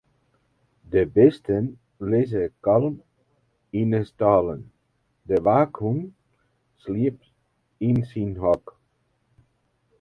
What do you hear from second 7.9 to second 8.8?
syn hok.